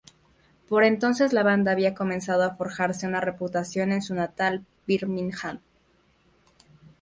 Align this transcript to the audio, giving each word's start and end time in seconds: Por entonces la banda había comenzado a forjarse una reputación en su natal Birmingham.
Por 0.67 0.83
entonces 0.83 1.31
la 1.31 1.43
banda 1.43 1.71
había 1.71 1.93
comenzado 1.93 2.41
a 2.41 2.55
forjarse 2.55 3.05
una 3.05 3.21
reputación 3.21 3.91
en 3.91 4.01
su 4.01 4.15
natal 4.15 4.65
Birmingham. 4.87 5.59